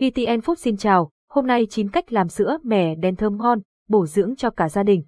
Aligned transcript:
VTN 0.00 0.40
Food 0.40 0.54
xin 0.54 0.76
chào, 0.76 1.10
hôm 1.30 1.46
nay 1.46 1.66
9 1.70 1.90
cách 1.90 2.12
làm 2.12 2.28
sữa 2.28 2.58
mè 2.62 2.94
đen 2.94 3.16
thơm 3.16 3.36
ngon, 3.36 3.60
bổ 3.88 4.06
dưỡng 4.06 4.36
cho 4.36 4.50
cả 4.50 4.68
gia 4.68 4.82
đình. 4.82 5.02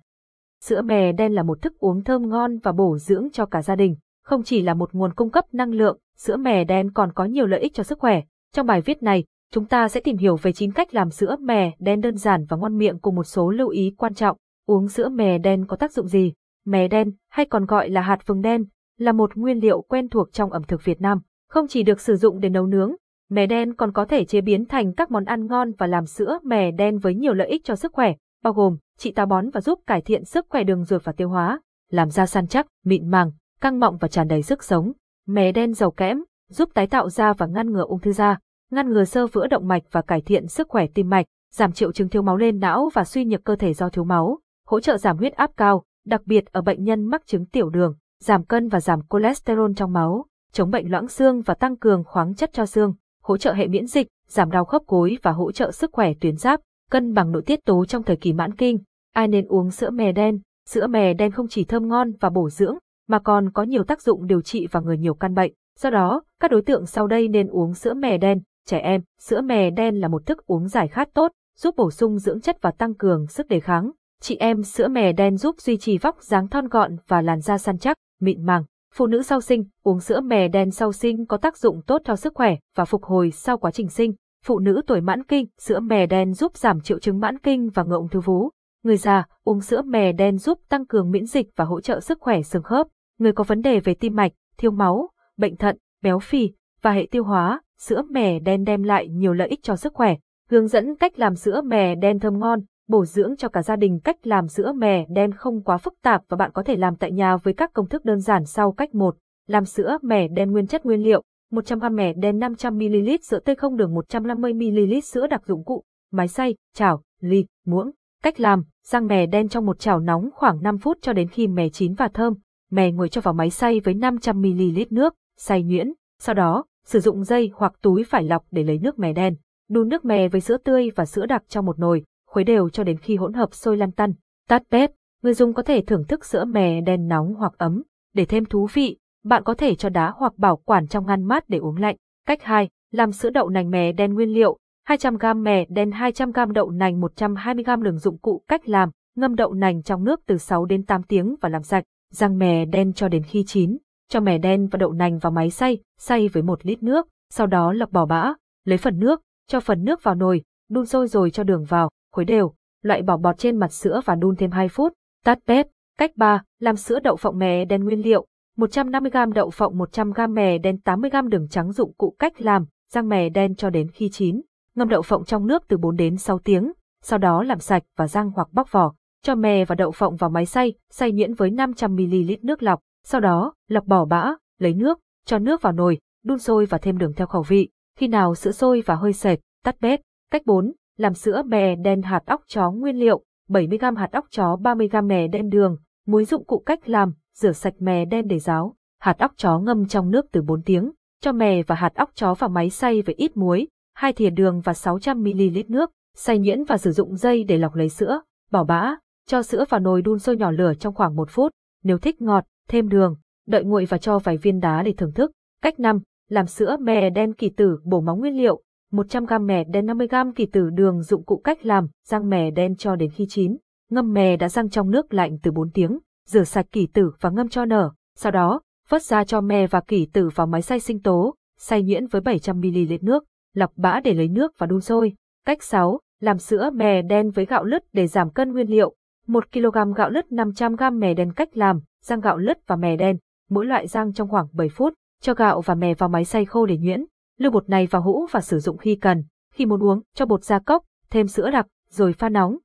Sữa 0.65 0.83
mè 0.83 1.13
đen 1.13 1.33
là 1.33 1.43
một 1.43 1.63
thức 1.63 1.79
uống 1.79 2.05
thơm 2.05 2.29
ngon 2.29 2.59
và 2.59 2.73
bổ 2.73 2.99
dưỡng 2.99 3.29
cho 3.33 3.47
cả 3.47 3.63
gia 3.63 3.77
đình. 3.77 3.97
Không 4.25 4.43
chỉ 4.43 4.63
là 4.63 4.75
một 4.75 4.95
nguồn 4.95 5.15
cung 5.15 5.31
cấp 5.31 5.45
năng 5.53 5.71
lượng, 5.71 5.99
sữa 6.17 6.37
mè 6.37 6.65
đen 6.65 6.93
còn 6.93 7.13
có 7.13 7.25
nhiều 7.25 7.47
lợi 7.47 7.61
ích 7.61 7.75
cho 7.75 7.83
sức 7.83 7.99
khỏe. 7.99 8.23
Trong 8.53 8.67
bài 8.67 8.81
viết 8.81 9.03
này, 9.03 9.25
chúng 9.53 9.65
ta 9.65 9.89
sẽ 9.89 10.01
tìm 10.01 10.17
hiểu 10.17 10.37
về 10.37 10.53
9 10.53 10.73
cách 10.73 10.95
làm 10.95 11.11
sữa 11.11 11.37
mè 11.41 11.73
đen 11.79 12.01
đơn 12.01 12.17
giản 12.17 12.45
và 12.49 12.57
ngon 12.57 12.79
miệng 12.79 12.99
cùng 12.99 13.15
một 13.15 13.25
số 13.25 13.51
lưu 13.51 13.69
ý 13.69 13.95
quan 13.99 14.15
trọng. 14.15 14.37
Uống 14.67 14.89
sữa 14.89 15.09
mè 15.09 15.39
đen 15.39 15.67
có 15.67 15.77
tác 15.77 15.93
dụng 15.93 16.09
gì? 16.09 16.33
Mè 16.67 16.89
đen, 16.89 17.13
hay 17.29 17.47
còn 17.47 17.67
gọi 17.67 17.91
là 17.91 18.01
hạt 18.01 18.27
vừng 18.27 18.43
đen, 18.43 18.65
là 18.99 19.13
một 19.13 19.37
nguyên 19.37 19.59
liệu 19.59 19.83
quen 19.83 20.09
thuộc 20.09 20.33
trong 20.33 20.53
ẩm 20.53 20.63
thực 20.69 20.85
Việt 20.85 21.01
Nam. 21.01 21.19
Không 21.49 21.69
chỉ 21.69 21.83
được 21.83 22.01
sử 22.01 22.17
dụng 22.17 22.41
để 22.41 22.49
nấu 22.49 22.67
nướng, 22.67 22.93
Mè 23.33 23.47
đen 23.47 23.75
còn 23.75 23.93
có 23.93 24.05
thể 24.05 24.25
chế 24.25 24.41
biến 24.41 24.65
thành 24.65 24.93
các 24.93 25.11
món 25.11 25.25
ăn 25.25 25.47
ngon 25.47 25.73
và 25.79 25.87
làm 25.87 26.07
sữa 26.07 26.39
mè 26.43 26.71
đen 26.71 26.99
với 26.99 27.15
nhiều 27.15 27.35
lợi 27.35 27.49
ích 27.49 27.65
cho 27.65 27.77
sức 27.77 27.93
khỏe, 27.93 28.15
bao 28.43 28.53
gồm 28.53 28.77
trị 28.99 29.13
táo 29.13 29.27
bón 29.27 29.51
và 29.51 29.61
giúp 29.61 29.81
cải 29.87 30.01
thiện 30.01 30.25
sức 30.25 30.47
khỏe 30.49 30.65
đường 30.65 30.85
ruột 30.85 31.05
và 31.05 31.13
tiêu 31.13 31.29
hóa, 31.29 31.61
làm 31.91 32.11
da 32.11 32.27
săn 32.27 32.47
chắc, 32.47 32.67
mịn 32.85 33.11
màng, 33.11 33.31
căng 33.61 33.81
mọng 33.81 33.97
và 33.97 34.09
tràn 34.09 34.29
đầy 34.29 34.43
sức 34.43 34.65
sống. 34.65 34.93
Mè 35.27 35.53
đen 35.53 35.75
giàu 35.75 35.91
kẽm, 35.91 36.25
giúp 36.51 36.69
tái 36.75 36.87
tạo 36.87 37.11
da 37.11 37.33
và 37.33 37.47
ngăn 37.47 37.73
ngừa 37.73 37.85
ung 37.85 37.99
thư 38.01 38.13
da, 38.13 38.39
ngăn 38.71 38.93
ngừa 38.93 39.05
sơ 39.05 39.27
vữa 39.27 39.47
động 39.47 39.69
mạch 39.69 39.83
và 39.91 40.03
cải 40.03 40.21
thiện 40.21 40.47
sức 40.47 40.69
khỏe 40.69 40.87
tim 40.95 41.11
mạch, 41.11 41.27
giảm 41.53 41.73
triệu 41.73 41.93
chứng 41.93 42.09
thiếu 42.09 42.23
máu 42.23 42.37
lên 42.37 42.59
não 42.59 42.91
và 42.95 43.05
suy 43.05 43.25
nhược 43.25 43.45
cơ 43.45 43.57
thể 43.57 43.75
do 43.75 43.89
thiếu 43.89 44.05
máu, 44.05 44.39
hỗ 44.67 44.81
trợ 44.81 44.99
giảm 44.99 45.19
huyết 45.19 45.35
áp 45.35 45.51
cao, 45.57 45.85
đặc 46.07 46.21
biệt 46.27 46.53
ở 46.53 46.63
bệnh 46.63 46.85
nhân 46.85 47.05
mắc 47.05 47.27
chứng 47.27 47.47
tiểu 47.47 47.71
đường, 47.71 47.95
giảm 48.21 48.45
cân 48.45 48.69
và 48.69 48.81
giảm 48.81 49.01
cholesterol 49.11 49.73
trong 49.77 49.93
máu, 49.93 50.27
chống 50.53 50.71
bệnh 50.71 50.91
loãng 50.91 51.09
xương 51.09 51.43
và 51.43 51.55
tăng 51.55 51.77
cường 51.77 52.05
khoáng 52.05 52.35
chất 52.35 52.53
cho 52.53 52.67
xương 52.67 52.95
hỗ 53.23 53.37
trợ 53.37 53.53
hệ 53.53 53.69
miễn 53.69 53.87
dịch, 53.87 54.07
giảm 54.29 54.51
đau 54.51 54.65
khớp 54.65 54.83
gối 54.87 55.19
và 55.23 55.31
hỗ 55.31 55.53
trợ 55.53 55.73
sức 55.73 55.91
khỏe 55.93 56.13
tuyến 56.21 56.37
giáp, 56.37 56.61
cân 56.91 57.15
bằng 57.15 57.33
nội 57.33 57.43
tiết 57.43 57.65
tố 57.65 57.85
trong 57.85 58.03
thời 58.03 58.17
kỳ 58.17 58.33
mãn 58.33 58.55
kinh. 58.55 58.79
Ai 59.15 59.29
nên 59.29 59.47
uống 59.47 59.71
sữa 59.71 59.91
mè 59.91 60.13
đen? 60.13 60.41
Sữa 60.69 60.87
mè 60.87 61.15
đen 61.15 61.31
không 61.31 61.49
chỉ 61.49 61.65
thơm 61.65 61.89
ngon 61.89 62.13
và 62.21 62.31
bổ 62.31 62.51
dưỡng, 62.51 62.79
mà 63.09 63.19
còn 63.19 63.51
có 63.53 63.63
nhiều 63.63 63.85
tác 63.85 64.03
dụng 64.03 64.27
điều 64.27 64.41
trị 64.41 64.67
và 64.71 64.81
người 64.81 64.99
nhiều 64.99 65.15
căn 65.15 65.35
bệnh. 65.35 65.53
Do 65.79 65.91
đó, 65.91 66.23
các 66.41 66.51
đối 66.51 66.63
tượng 66.63 66.87
sau 66.87 67.07
đây 67.07 67.29
nên 67.29 67.49
uống 67.49 67.75
sữa 67.75 67.95
mè 67.95 68.19
đen. 68.19 68.41
Trẻ 68.67 68.79
em, 68.79 69.03
sữa 69.21 69.41
mè 69.41 69.71
đen 69.71 70.01
là 70.01 70.09
một 70.09 70.27
thức 70.27 70.47
uống 70.47 70.69
giải 70.69 70.89
khát 70.89 71.09
tốt, 71.15 71.33
giúp 71.59 71.75
bổ 71.77 71.91
sung 71.91 72.19
dưỡng 72.19 72.41
chất 72.41 72.57
và 72.63 72.71
tăng 72.71 72.95
cường 72.95 73.27
sức 73.27 73.49
đề 73.49 73.61
kháng. 73.61 73.91
Chị 74.21 74.37
em, 74.37 74.63
sữa 74.63 74.89
mè 74.89 75.13
đen 75.13 75.37
giúp 75.37 75.61
duy 75.61 75.77
trì 75.77 75.99
vóc 75.99 76.23
dáng 76.23 76.49
thon 76.49 76.69
gọn 76.69 76.97
và 77.09 77.23
làn 77.23 77.41
da 77.41 77.59
săn 77.59 77.79
chắc, 77.79 77.97
mịn 78.21 78.47
màng. 78.47 78.65
Phụ 78.95 79.07
nữ 79.07 79.23
sau 79.23 79.41
sinh, 79.41 79.65
uống 79.83 80.01
sữa 80.01 80.21
mè 80.21 80.49
đen 80.49 80.71
sau 80.71 80.93
sinh 80.93 81.27
có 81.27 81.37
tác 81.37 81.57
dụng 81.57 81.81
tốt 81.87 82.03
cho 82.05 82.17
sức 82.17 82.35
khỏe 82.35 82.57
và 82.77 82.85
phục 82.85 83.05
hồi 83.05 83.31
sau 83.31 83.59
quá 83.59 83.71
trình 83.71 83.89
sinh. 83.89 84.13
Phụ 84.45 84.59
nữ 84.59 84.83
tuổi 84.87 85.01
mãn 85.01 85.25
kinh, 85.25 85.47
sữa 85.59 85.81
mè 85.81 86.07
đen 86.07 86.35
giúp 86.35 86.57
giảm 86.57 86.81
triệu 86.81 86.99
chứng 86.99 87.21
mãn 87.21 87.39
kinh 87.39 87.71
và 87.75 87.83
ngừa 87.83 87.97
ung 87.97 88.09
thư 88.09 88.21
vú. 88.21 88.51
Người 88.85 88.97
già, 88.97 89.25
uống 89.45 89.61
sữa 89.61 89.83
mè 89.83 90.13
đen 90.13 90.39
giúp 90.39 90.59
tăng 90.69 90.87
cường 90.87 91.11
miễn 91.11 91.27
dịch 91.27 91.47
và 91.57 91.65
hỗ 91.65 91.81
trợ 91.81 92.01
sức 92.01 92.19
khỏe 92.21 92.43
xương 92.43 92.63
khớp. 92.63 92.87
Người 93.19 93.33
có 93.33 93.45
vấn 93.45 93.63
đề 93.63 93.81
về 93.81 93.95
tim 93.95 94.15
mạch, 94.17 94.33
thiếu 94.59 94.71
máu, 94.71 95.11
bệnh 95.37 95.57
thận, 95.57 95.77
béo 96.03 96.19
phì 96.19 96.51
và 96.83 96.93
hệ 96.93 97.09
tiêu 97.11 97.25
hóa, 97.25 97.61
sữa 97.79 98.03
mè 98.11 98.39
đen 98.39 98.65
đem 98.65 98.83
lại 98.83 99.09
nhiều 99.09 99.33
lợi 99.33 99.49
ích 99.49 99.61
cho 99.63 99.77
sức 99.77 99.95
khỏe. 99.95 100.17
Hướng 100.51 100.69
dẫn 100.69 100.97
cách 100.97 101.19
làm 101.19 101.35
sữa 101.35 101.63
mè 101.63 101.95
đen 101.95 102.19
thơm 102.19 102.39
ngon, 102.39 102.61
bổ 102.89 103.05
dưỡng 103.05 103.37
cho 103.37 103.49
cả 103.49 103.63
gia 103.63 103.77
đình 103.77 104.01
cách 104.05 104.27
làm 104.27 104.49
sữa 104.49 104.73
mè 104.73 105.07
đen 105.09 105.33
không 105.33 105.63
quá 105.63 105.79
phức 105.79 105.95
tạp 106.03 106.23
và 106.29 106.37
bạn 106.37 106.51
có 106.55 106.63
thể 106.63 106.77
làm 106.77 106.97
tại 106.97 107.13
nhà 107.13 107.37
với 107.37 107.55
các 107.55 107.73
công 107.73 107.89
thức 107.89 108.05
đơn 108.05 108.21
giản 108.21 108.45
sau 108.45 108.73
cách 108.73 108.95
1. 108.95 109.17
Làm 109.47 109.65
sữa 109.65 109.99
mè 110.03 110.29
đen 110.29 110.53
nguyên 110.53 110.67
chất 110.67 110.87
nguyên 110.87 111.03
liệu, 111.03 111.23
100g 111.53 111.95
mè 111.95 112.13
đen 112.13 112.39
500ml 112.39 113.19
sữa 113.23 113.39
tươi 113.39 113.55
không 113.55 113.77
đường 113.77 113.95
150ml 113.95 115.01
sữa 115.01 115.27
đặc 115.27 115.47
dụng 115.47 115.65
cụ, 115.65 115.85
máy 116.13 116.29
xay, 116.29 116.55
chảo, 116.75 117.03
ly, 117.21 117.47
muỗng. 117.67 117.91
Cách 118.23 118.41
làm, 118.41 118.65
rang 118.85 119.07
mè 119.07 119.27
đen 119.27 119.49
trong 119.49 119.67
một 119.67 119.79
chảo 119.79 120.01
nóng 120.01 120.31
khoảng 120.35 120.63
5 120.63 120.79
phút 120.79 120.99
cho 121.01 121.13
đến 121.13 121.29
khi 121.29 121.49
mè 121.49 121.69
chín 121.69 121.95
và 121.95 122.09
thơm. 122.09 122.35
Mè 122.71 122.91
nguội 122.91 123.09
cho 123.09 123.21
vào 123.21 123.35
máy 123.35 123.51
xay 123.51 123.81
với 123.81 123.95
500ml 123.95 124.87
nước, 124.91 125.15
xay 125.39 125.63
nhuyễn. 125.63 125.93
Sau 126.19 126.35
đó, 126.35 126.65
sử 126.85 127.01
dụng 127.01 127.25
dây 127.25 127.51
hoặc 127.55 127.73
túi 127.83 128.05
phải 128.05 128.25
lọc 128.25 128.45
để 128.51 128.65
lấy 128.65 128.79
nước 128.79 128.99
mè 128.99 129.13
đen. 129.13 129.37
Đun 129.69 129.89
nước 129.89 130.05
mè 130.05 130.29
với 130.29 130.41
sữa 130.41 130.57
tươi 130.65 130.91
và 130.97 131.05
sữa 131.05 131.27
đặc 131.27 131.43
trong 131.49 131.67
một 131.67 131.79
nồi, 131.79 132.05
khuấy 132.33 132.45
đều 132.45 132.69
cho 132.69 132.85
đến 132.85 132.99
khi 132.99 133.17
hỗn 133.17 133.33
hợp 133.33 133.55
sôi 133.55 133.77
lăn 133.77 133.93
tăn. 133.93 134.13
Tắt 134.49 134.63
bếp, 134.71 134.91
người 135.23 135.35
dùng 135.35 135.55
có 135.55 135.63
thể 135.63 135.83
thưởng 135.83 136.05
thức 136.09 136.25
sữa 136.25 136.45
mè 136.45 136.81
đen 136.81 137.09
nóng 137.09 137.35
hoặc 137.35 137.53
ấm. 137.59 137.83
Để 138.15 138.25
thêm 138.25 138.45
thú 138.45 138.69
vị, 138.73 138.97
bạn 139.25 139.43
có 139.45 139.55
thể 139.55 139.75
cho 139.75 139.89
đá 139.89 140.13
hoặc 140.17 140.39
bảo 140.39 140.57
quản 140.57 140.87
trong 140.87 141.07
ngăn 141.07 141.25
mát 141.25 141.49
để 141.49 141.59
uống 141.59 141.77
lạnh. 141.77 141.97
Cách 142.27 142.43
2. 142.43 142.69
Làm 142.91 143.13
sữa 143.13 143.31
đậu 143.31 143.49
nành 143.49 143.71
mè 143.71 143.93
đen 143.93 144.15
nguyên 144.15 144.29
liệu. 144.29 144.57
200g 144.89 145.43
mè 145.43 145.65
đen 145.69 145.91
200g 145.91 146.53
đậu 146.53 146.71
nành 146.71 147.01
120g 147.01 147.83
đường 147.83 147.99
dụng 147.99 148.19
cụ 148.19 148.43
cách 148.49 148.69
làm. 148.69 148.91
Ngâm 149.17 149.35
đậu 149.35 149.53
nành 149.53 149.83
trong 149.83 150.05
nước 150.05 150.21
từ 150.27 150.39
6 150.39 150.65
đến 150.65 150.85
8 150.85 151.03
tiếng 151.03 151.35
và 151.41 151.49
làm 151.49 151.63
sạch. 151.63 151.85
Rang 152.11 152.39
mè 152.39 152.65
đen 152.65 152.93
cho 152.93 153.09
đến 153.09 153.23
khi 153.23 153.45
chín. 153.47 153.79
Cho 154.09 154.21
mè 154.21 154.39
đen 154.39 154.69
và 154.69 154.77
đậu 154.77 154.93
nành 154.93 155.19
vào 155.19 155.33
máy 155.33 155.51
xay, 155.51 155.79
xay 155.99 156.29
với 156.29 156.43
1 156.43 156.67
lít 156.67 156.83
nước. 156.83 157.09
Sau 157.31 157.47
đó 157.47 157.73
lọc 157.73 157.93
bỏ 157.93 158.07
bã. 158.07 158.35
Lấy 158.65 158.79
phần 158.79 158.99
nước, 158.99 159.21
cho 159.49 159.61
phần 159.61 159.85
nước 159.85 160.03
vào 160.03 160.15
nồi, 160.15 160.43
đun 160.71 160.87
sôi 160.87 161.09
rồi 161.09 161.31
cho 161.31 161.45
đường 161.45 161.65
vào, 161.65 161.91
khuấy 162.13 162.25
đều, 162.25 162.55
loại 162.83 163.03
bỏ 163.03 163.17
bọt 163.17 163.39
trên 163.39 163.57
mặt 163.57 163.73
sữa 163.73 164.01
và 164.05 164.15
đun 164.15 164.37
thêm 164.37 164.51
2 164.51 164.69
phút. 164.69 164.93
Tắt 165.25 165.39
bếp. 165.47 165.67
Cách 165.99 166.11
3. 166.17 166.43
Làm 166.61 166.77
sữa 166.77 166.99
đậu 167.01 167.17
phộng 167.17 167.39
mè 167.39 167.65
đen 167.65 167.85
nguyên 167.85 168.01
liệu. 168.01 168.27
150g 168.57 169.33
đậu 169.33 169.51
phộng 169.51 169.79
100g 169.79 170.33
mè 170.33 170.59
đen 170.59 170.79
80g 170.85 171.29
đường 171.29 171.49
trắng 171.49 171.73
dụng 171.73 171.93
cụ 171.95 172.17
cách 172.19 172.41
làm, 172.41 172.65
rang 172.91 173.09
mè 173.09 173.29
đen 173.29 173.55
cho 173.55 173.71
đến 173.71 173.91
khi 173.91 174.11
chín. 174.13 174.41
Ngâm 174.75 174.89
đậu 174.89 175.03
phộng 175.03 175.25
trong 175.25 175.47
nước 175.47 175.63
từ 175.69 175.77
4 175.77 175.97
đến 175.97 176.17
6 176.17 176.39
tiếng, 176.39 176.73
sau 177.03 177.19
đó 177.19 177.43
làm 177.43 177.59
sạch 177.59 177.83
và 177.97 178.09
rang 178.09 178.31
hoặc 178.31 178.49
bóc 178.53 178.73
vỏ. 178.73 178.95
Cho 179.23 179.35
mè 179.35 179.65
và 179.65 179.75
đậu 179.75 179.91
phộng 179.91 180.17
vào 180.17 180.31
máy 180.31 180.47
xay, 180.47 180.73
xay 180.91 181.13
nhuyễn 181.13 181.35
với 181.35 181.51
500ml 181.51 182.37
nước 182.43 182.63
lọc, 182.63 182.81
sau 183.05 183.21
đó 183.21 183.55
lọc 183.69 183.85
bỏ 183.85 184.05
bã, 184.05 184.35
lấy 184.59 184.75
nước, 184.75 184.99
cho 185.25 185.39
nước 185.39 185.63
vào 185.63 185.73
nồi, 185.73 185.99
đun 186.25 186.39
sôi 186.39 186.67
và 186.67 186.79
thêm 186.79 186.99
đường 186.99 187.13
theo 187.17 187.27
khẩu 187.27 187.43
vị. 187.43 187.71
Khi 187.99 188.09
nào 188.09 188.35
sữa 188.35 188.53
sôi 188.53 188.83
và 188.87 188.95
hơi 188.95 189.13
sệt, 189.13 189.39
tắt 189.65 189.77
bếp. 189.81 190.01
Cách 190.31 190.43
4. 190.47 190.73
Làm 190.97 191.15
sữa 191.15 191.43
mè 191.47 191.77
đen 191.77 192.03
hạt 192.03 192.23
óc 192.27 192.43
chó 192.47 192.71
nguyên 192.71 192.97
liệu, 192.97 193.23
70g 193.49 193.97
hạt 193.97 194.13
óc 194.13 194.27
chó 194.31 194.57
30g 194.57 195.07
mè 195.07 195.29
đen 195.29 195.49
đường, 195.49 195.77
muối 196.07 196.25
dụng 196.25 196.45
cụ 196.45 196.63
cách 196.67 196.89
làm, 196.89 197.13
rửa 197.35 197.53
sạch 197.53 197.75
mè 197.79 198.05
đen 198.05 198.27
để 198.27 198.39
ráo, 198.39 198.77
hạt 199.01 199.19
óc 199.19 199.33
chó 199.37 199.59
ngâm 199.59 199.89
trong 199.89 200.11
nước 200.11 200.27
từ 200.33 200.43
4 200.43 200.63
tiếng, 200.63 200.93
cho 201.21 201.33
mè 201.33 201.63
và 201.63 201.75
hạt 201.75 201.95
óc 201.95 202.11
chó 202.15 202.35
vào 202.35 202.51
máy 202.51 202.71
xay 202.71 203.03
với 203.03 203.15
ít 203.15 203.37
muối, 203.37 203.69
2 203.95 204.13
thìa 204.13 204.31
đường 204.31 204.61
và 204.61 204.73
600ml 204.73 205.65
nước, 205.69 205.91
xay 206.17 206.39
nhuyễn 206.39 206.65
và 206.65 206.79
sử 206.79 206.93
dụng 206.93 207.17
dây 207.17 207.45
để 207.45 207.59
lọc 207.59 207.75
lấy 207.75 207.89
sữa, 207.89 208.21
bỏ 208.51 208.65
bã, 208.65 208.97
cho 209.27 209.43
sữa 209.43 209.65
vào 209.69 209.81
nồi 209.81 210.03
đun 210.03 210.19
sôi 210.19 210.37
nhỏ 210.37 210.51
lửa 210.51 210.73
trong 210.75 210.95
khoảng 210.95 211.17
1 211.17 211.31
phút, 211.31 211.53
nếu 211.85 211.99
thích 211.99 212.23
ngọt, 212.23 212.45
thêm 212.69 212.89
đường, 212.89 213.17
đợi 213.47 213.65
nguội 213.65 213.85
và 213.85 213.99
cho 213.99 214.19
vài 214.19 214.37
viên 214.37 214.61
đá 214.61 214.83
để 214.83 214.93
thưởng 214.93 215.13
thức. 215.13 215.33
Cách 215.63 215.81
5. 215.81 216.01
Làm 216.29 216.47
sữa 216.47 216.77
mè 216.81 217.11
đen 217.11 217.35
kỳ 217.35 217.51
tử 217.51 217.79
bổ 217.85 218.01
máu 218.01 218.17
nguyên 218.17 218.37
liệu, 218.37 218.63
100g 218.93 219.45
mè 219.45 219.65
đen 219.65 219.87
50g 219.87 220.33
kỳ 220.33 220.47
tử 220.47 220.71
đường 220.71 221.03
dụng 221.03 221.25
cụ 221.25 221.41
cách 221.45 221.67
làm, 221.67 221.89
rang 222.09 222.29
mè 222.29 222.51
đen 222.51 222.77
cho 222.77 222.97
đến 222.97 223.11
khi 223.11 223.27
chín. 223.29 223.57
Ngâm 223.91 224.13
mè 224.13 224.37
đã 224.37 224.49
rang 224.49 224.71
trong 224.71 224.91
nước 224.91 225.15
lạnh 225.15 225.39
từ 225.43 225.51
4 225.51 225.71
tiếng, 225.71 225.99
rửa 226.27 226.45
sạch 226.45 226.67
kỷ 226.73 226.87
tử 226.87 227.11
và 227.21 227.31
ngâm 227.31 227.49
cho 227.49 227.65
nở. 227.65 227.93
Sau 228.17 228.33
đó, 228.33 228.61
vớt 228.89 229.03
ra 229.03 229.25
cho 229.25 229.41
mè 229.41 229.67
và 229.67 229.81
kỷ 229.81 230.07
tử 230.13 230.29
vào 230.35 230.47
máy 230.47 230.63
xay 230.63 230.81
sinh 230.81 231.03
tố, 231.03 231.35
xay 231.59 231.83
nhuyễn 231.83 232.07
với 232.07 232.21
700ml 232.21 232.99
nước, 233.03 233.25
lọc 233.55 233.73
bã 233.77 234.01
để 234.01 234.15
lấy 234.15 234.29
nước 234.29 234.53
và 234.59 234.67
đun 234.67 234.81
sôi. 234.81 235.15
Cách 235.47 235.63
6. 235.63 235.99
Làm 236.21 236.39
sữa 236.39 236.71
mè 236.75 237.03
đen 237.03 237.31
với 237.31 237.45
gạo 237.45 237.65
lứt 237.65 237.83
để 237.93 238.07
giảm 238.07 238.31
cân 238.31 238.53
nguyên 238.53 238.71
liệu. 238.71 238.95
1 239.27 239.53
kg 239.53 239.93
gạo 239.97 240.11
lứt 240.11 240.27
500g 240.31 240.99
mè 240.99 241.15
đen 241.15 241.33
cách 241.33 241.57
làm, 241.57 241.81
rang 242.03 242.21
gạo 242.21 242.39
lứt 242.39 242.59
và 242.67 242.77
mè 242.77 242.97
đen, 242.97 243.17
mỗi 243.51 243.67
loại 243.67 243.87
rang 243.87 244.13
trong 244.13 244.29
khoảng 244.29 244.47
7 244.53 244.69
phút, 244.69 244.95
cho 245.21 245.35
gạo 245.35 245.61
và 245.61 245.75
mè 245.75 245.95
vào 245.95 246.09
máy 246.09 246.25
xay 246.25 246.45
khô 246.45 246.67
để 246.67 246.79
nhuyễn 246.79 247.05
lưu 247.39 247.53
bột 247.53 247.69
này 247.69 247.87
vào 247.87 248.03
hũ 248.03 248.27
và 248.31 248.41
sử 248.41 248.59
dụng 248.59 248.79
khi 248.79 248.99
cần. 249.01 249.25
Khi 249.55 249.67
muốn 249.67 249.83
uống, 249.83 250.03
cho 250.15 250.27
bột 250.27 250.45
ra 250.45 250.59
cốc, 250.59 250.85
thêm 251.11 251.29
sữa 251.29 251.51
đặc, 251.51 251.67
rồi 251.89 252.13
pha 252.13 252.29
nóng. 252.29 252.59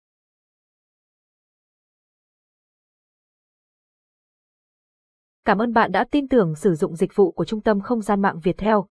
Cảm 5.46 5.58
ơn 5.58 5.74
bạn 5.74 5.92
đã 5.92 6.06
tin 6.12 6.28
tưởng 6.28 6.56
sử 6.56 6.76
dụng 6.76 6.96
dịch 6.96 7.16
vụ 7.16 7.32
của 7.32 7.46
Trung 7.46 7.62
tâm 7.62 7.82
Không 7.82 8.02
gian 8.02 8.22
mạng 8.22 8.40
Việt 8.44 8.58
Theo. 8.58 8.88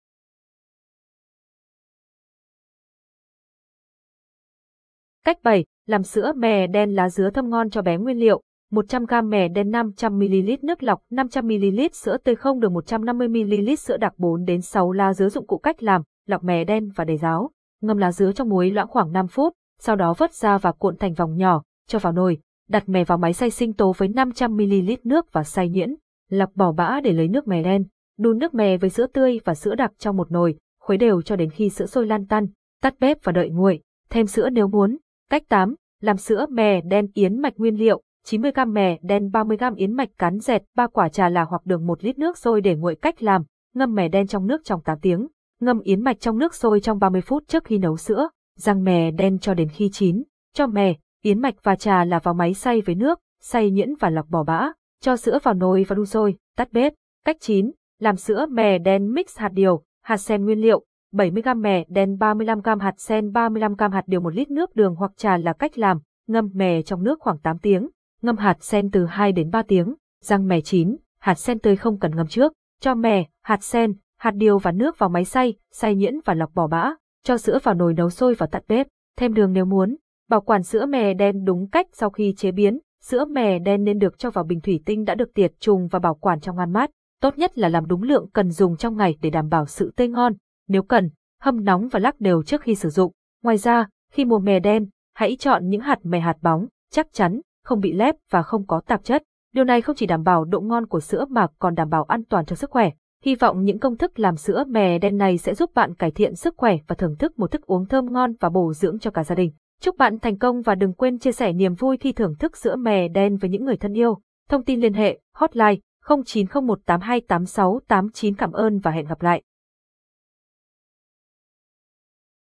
Cách 5.25 5.43
7. 5.43 5.65
Làm 5.87 6.03
sữa 6.03 6.33
mè 6.37 6.67
đen 6.67 6.95
lá 6.95 7.09
dứa 7.09 7.31
thơm 7.31 7.51
ngon 7.51 7.71
cho 7.71 7.83
bé 7.83 7.97
nguyên 7.97 8.19
liệu. 8.19 8.43
100g 8.71 9.29
mè 9.29 9.49
đen 9.49 9.71
500ml 9.71 10.59
nước 10.63 10.83
lọc 10.83 11.03
500ml 11.11 11.89
sữa 11.93 12.17
tươi 12.25 12.35
không 12.35 12.61
đường 12.61 12.75
150ml 12.75 13.75
sữa 13.75 13.97
đặc 13.97 14.15
4 14.19 14.45
đến 14.45 14.61
6 14.61 14.93
lá 14.93 15.15
dứa 15.15 15.29
dụng 15.29 15.47
cụ 15.47 15.59
cách 15.59 15.83
làm, 15.83 16.03
lọc 16.27 16.45
mè 16.45 16.65
đen 16.65 16.91
và 16.97 17.05
để 17.05 17.17
ráo. 17.17 17.51
Ngâm 17.81 17.97
lá 17.97 18.13
dứa 18.13 18.33
trong 18.33 18.49
muối 18.49 18.71
loãng 18.71 18.89
khoảng 18.89 19.13
5 19.13 19.29
phút, 19.29 19.53
sau 19.81 19.97
đó 19.97 20.15
vớt 20.19 20.33
ra 20.33 20.59
và 20.59 20.73
cuộn 20.73 20.97
thành 20.97 21.15
vòng 21.15 21.37
nhỏ, 21.37 21.63
cho 21.89 21.99
vào 21.99 22.13
nồi, 22.13 22.39
đặt 22.69 22.89
mè 22.89 23.05
vào 23.05 23.19
máy 23.19 23.33
xay 23.33 23.51
sinh 23.51 23.73
tố 23.73 23.93
với 23.97 24.09
500ml 24.09 24.97
nước 25.05 25.33
và 25.33 25.45
xay 25.45 25.69
nhuyễn, 25.69 25.95
lọc 26.29 26.51
bỏ 26.55 26.73
bã 26.73 27.01
để 27.01 27.13
lấy 27.13 27.29
nước 27.29 27.49
mè 27.49 27.63
đen, 27.63 27.85
đun 28.19 28.39
nước 28.39 28.55
mè 28.55 28.77
với 28.77 28.91
sữa 28.91 29.07
tươi 29.07 29.41
và 29.45 29.55
sữa 29.55 29.75
đặc 29.75 29.93
trong 29.99 30.17
một 30.17 30.33
nồi, 30.33 30.59
khuấy 30.81 30.99
đều 30.99 31.23
cho 31.23 31.37
đến 31.37 31.51
khi 31.51 31.69
sữa 31.69 31.87
sôi 31.87 32.07
lan 32.07 32.27
tan, 32.27 32.47
tắt 32.83 32.95
bếp 33.01 33.25
và 33.25 33.33
đợi 33.33 33.51
nguội, 33.51 33.81
thêm 34.11 34.27
sữa 34.27 34.51
nếu 34.51 34.69
muốn. 34.69 34.97
Cách 35.31 35.43
8. 35.49 35.75
Làm 36.01 36.17
sữa 36.17 36.47
mè 36.51 36.81
đen 36.81 37.07
yến 37.15 37.41
mạch 37.43 37.57
nguyên 37.57 37.75
liệu, 37.75 38.03
90g 38.27 38.73
mè 38.73 38.99
đen 39.03 39.29
30g 39.29 39.75
yến 39.77 39.93
mạch 39.93 40.09
cán 40.19 40.39
dẹt, 40.39 40.63
3 40.75 40.87
quả 40.87 41.09
trà 41.09 41.29
là 41.29 41.45
hoặc 41.45 41.67
đường 41.67 41.87
1 41.87 42.05
lít 42.05 42.19
nước 42.19 42.39
sôi 42.39 42.61
để 42.61 42.77
nguội 42.77 42.95
cách 42.95 43.23
làm, 43.23 43.43
ngâm 43.75 43.95
mè 43.95 44.09
đen 44.09 44.27
trong 44.27 44.47
nước 44.47 44.65
trong 44.65 44.81
8 44.83 44.99
tiếng, 45.03 45.27
ngâm 45.61 45.81
yến 45.81 46.05
mạch 46.05 46.21
trong 46.21 46.39
nước 46.39 46.55
sôi 46.55 46.81
trong 46.81 46.99
30 46.99 47.21
phút 47.21 47.45
trước 47.49 47.65
khi 47.65 47.79
nấu 47.79 47.97
sữa, 47.97 48.29
rang 48.57 48.85
mè 48.85 49.11
đen 49.11 49.39
cho 49.39 49.55
đến 49.55 49.69
khi 49.69 49.91
chín, 49.93 50.23
cho 50.55 50.67
mè, 50.67 50.95
yến 51.23 51.41
mạch 51.41 51.55
và 51.63 51.77
trà 51.77 52.05
là 52.05 52.19
vào 52.19 52.35
máy 52.35 52.55
xay 52.55 52.81
với 52.81 52.95
nước, 52.95 53.19
xay 53.41 53.71
nhuyễn 53.71 53.95
và 54.01 54.11
lọc 54.11 54.29
bỏ 54.29 54.45
bã, 54.45 54.73
cho 55.01 55.17
sữa 55.17 55.39
vào 55.43 55.55
nồi 55.55 55.85
và 55.89 55.97
đun 55.97 56.07
sôi, 56.07 56.37
tắt 56.57 56.73
bếp. 56.73 56.93
Cách 57.25 57.37
chín, 57.41 57.71
Làm 58.01 58.17
sữa 58.17 58.47
mè 58.47 58.79
đen 58.79 59.13
mix 59.13 59.39
hạt 59.39 59.49
điều, 59.49 59.83
hạt 60.03 60.17
sen 60.17 60.45
nguyên 60.45 60.61
liệu, 60.61 60.85
70g 61.13 61.61
mè 61.61 61.85
đen 61.89 62.17
35g 62.17 62.79
hạt 62.79 62.95
sen 63.01 63.31
35g 63.31 63.91
hạt 63.91 64.03
điều 64.07 64.21
1 64.21 64.35
lít 64.35 64.51
nước 64.51 64.77
đường 64.77 64.95
hoặc 64.95 65.13
trà 65.17 65.37
là 65.37 65.53
cách 65.53 65.79
làm, 65.79 65.99
ngâm 66.27 66.51
mè 66.55 66.83
trong 66.83 67.03
nước 67.03 67.21
khoảng 67.21 67.39
8 67.39 67.59
tiếng, 67.59 67.89
ngâm 68.23 68.37
hạt 68.37 68.57
sen 68.65 68.91
từ 68.91 69.07
2 69.07 69.33
đến 69.33 69.51
3 69.51 69.63
tiếng, 69.63 69.95
rang 70.23 70.49
mè 70.49 70.61
chín, 70.61 70.97
hạt 71.21 71.35
sen 71.35 71.59
tươi 71.59 71.77
không 71.77 71.99
cần 71.99 72.17
ngâm 72.17 72.27
trước, 72.27 72.53
cho 72.81 72.95
mè, 72.95 73.25
hạt 73.43 73.65
sen, 73.65 73.95
hạt 74.19 74.31
điều 74.31 74.59
và 74.59 74.73
nước 74.73 74.99
vào 74.99 75.09
máy 75.09 75.25
xay, 75.25 75.55
xay 75.73 75.95
nhuyễn 75.95 76.15
và 76.25 76.35
lọc 76.35 76.55
bỏ 76.55 76.67
bã, 76.67 76.95
cho 77.25 77.39
sữa 77.39 77.59
vào 77.63 77.75
nồi 77.75 77.95
nấu 77.95 78.11
sôi 78.11 78.35
và 78.35 78.47
tắt 78.47 78.63
bếp, 78.69 78.87
thêm 79.19 79.35
đường 79.35 79.53
nếu 79.53 79.65
muốn. 79.65 79.97
Bảo 80.29 80.41
quản 80.41 80.63
sữa 80.63 80.87
mè 80.87 81.15
đen 81.15 81.45
đúng 81.45 81.71
cách 81.71 81.87
sau 81.93 82.11
khi 82.11 82.35
chế 82.37 82.53
biến, 82.53 82.79
sữa 83.03 83.25
mè 83.25 83.59
đen 83.59 83.85
nên 83.85 83.99
được 83.99 84.19
cho 84.19 84.31
vào 84.31 84.45
bình 84.45 84.61
thủy 84.61 84.83
tinh 84.87 85.05
đã 85.05 85.15
được 85.15 85.35
tiệt 85.35 85.53
trùng 85.61 85.89
và 85.89 85.99
bảo 85.99 86.15
quản 86.15 86.41
trong 86.41 86.57
ngăn 86.57 86.73
mát. 86.73 86.91
Tốt 87.21 87.39
nhất 87.39 87.59
là 87.59 87.69
làm 87.69 87.87
đúng 87.87 88.03
lượng 88.03 88.31
cần 88.33 88.51
dùng 88.51 88.77
trong 88.77 88.97
ngày 88.97 89.19
để 89.23 89.31
đảm 89.31 89.49
bảo 89.49 89.67
sự 89.67 89.93
tươi 89.97 90.09
ngon. 90.09 90.33
Nếu 90.69 90.83
cần, 90.83 91.11
hâm 91.41 91.65
nóng 91.65 91.89
và 91.89 92.01
lắc 92.01 92.21
đều 92.21 92.43
trước 92.43 92.61
khi 92.61 92.75
sử 92.75 92.89
dụng. 92.91 93.13
Ngoài 93.43 93.57
ra, 93.57 93.89
khi 94.13 94.25
mua 94.25 94.39
mè 94.39 94.61
đen, 94.61 94.89
hãy 95.15 95.37
chọn 95.39 95.69
những 95.69 95.81
hạt 95.81 95.99
mè 96.03 96.21
hạt 96.21 96.37
bóng, 96.43 96.67
chắc 96.91 97.13
chắn, 97.13 97.41
không 97.65 97.81
bị 97.81 97.93
lép 97.93 98.15
và 98.31 98.43
không 98.43 98.67
có 98.67 98.81
tạp 98.87 99.05
chất. 99.05 99.23
Điều 99.55 99.65
này 99.65 99.81
không 99.81 99.97
chỉ 99.97 100.07
đảm 100.07 100.23
bảo 100.23 100.45
độ 100.45 100.61
ngon 100.61 100.87
của 100.87 101.01
sữa 101.01 101.25
mà 101.29 101.47
còn 101.59 101.75
đảm 101.75 101.89
bảo 101.89 102.05
an 102.05 102.25
toàn 102.25 102.45
cho 102.45 102.57
sức 102.57 102.71
khỏe. 102.71 102.91
Hy 103.25 103.35
vọng 103.35 103.65
những 103.65 103.79
công 103.79 103.97
thức 103.97 104.19
làm 104.19 104.37
sữa 104.37 104.65
mè 104.69 104.99
đen 104.99 105.17
này 105.17 105.39
sẽ 105.39 105.55
giúp 105.55 105.71
bạn 105.75 105.95
cải 105.95 106.11
thiện 106.11 106.35
sức 106.35 106.55
khỏe 106.57 106.77
và 106.87 106.95
thưởng 106.95 107.17
thức 107.17 107.39
một 107.39 107.51
thức 107.51 107.67
uống 107.67 107.87
thơm 107.87 108.13
ngon 108.13 108.33
và 108.41 108.49
bổ 108.49 108.73
dưỡng 108.73 108.99
cho 108.99 109.11
cả 109.11 109.25
gia 109.25 109.35
đình. 109.35 109.53
Chúc 109.81 109.97
bạn 109.97 110.19
thành 110.19 110.39
công 110.39 110.63
và 110.63 110.75
đừng 110.75 110.93
quên 110.93 111.19
chia 111.19 111.33
sẻ 111.33 111.53
niềm 111.53 111.75
vui 111.75 111.97
khi 111.97 112.13
thưởng 112.13 112.35
thức 112.39 112.57
sữa 112.57 112.77
mè 112.77 113.09
đen 113.09 113.37
với 113.37 113.51
những 113.51 113.65
người 113.65 113.77
thân 113.77 113.93
yêu. 113.93 114.19
Thông 114.49 114.65
tin 114.65 114.81
liên 114.81 114.95
hệ, 114.95 115.21
hotline 115.35 115.77
0901828689 116.07 118.35
cảm 118.39 118.53
ơn 118.53 118.79
và 118.79 118.91
hẹn 118.91 119.07
gặp 119.07 119.23
lại. 119.23 119.43